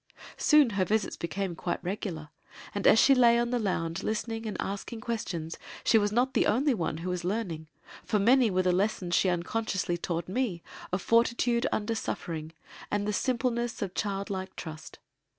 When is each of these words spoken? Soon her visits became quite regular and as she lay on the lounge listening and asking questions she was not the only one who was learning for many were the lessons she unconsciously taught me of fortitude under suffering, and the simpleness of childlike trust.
Soon 0.37 0.71
her 0.71 0.83
visits 0.83 1.15
became 1.15 1.55
quite 1.55 1.77
regular 1.83 2.29
and 2.73 2.87
as 2.87 2.97
she 2.97 3.13
lay 3.13 3.37
on 3.37 3.51
the 3.51 3.59
lounge 3.59 4.01
listening 4.01 4.47
and 4.47 4.57
asking 4.59 4.99
questions 4.99 5.59
she 5.83 5.99
was 5.99 6.11
not 6.11 6.33
the 6.33 6.47
only 6.47 6.73
one 6.73 6.97
who 6.97 7.09
was 7.11 7.23
learning 7.23 7.67
for 8.03 8.17
many 8.17 8.49
were 8.49 8.63
the 8.63 8.71
lessons 8.71 9.13
she 9.13 9.29
unconsciously 9.29 9.97
taught 9.97 10.27
me 10.27 10.63
of 10.91 11.03
fortitude 11.03 11.67
under 11.71 11.93
suffering, 11.93 12.51
and 12.89 13.07
the 13.07 13.13
simpleness 13.13 13.83
of 13.83 13.93
childlike 13.93 14.55
trust. 14.55 14.97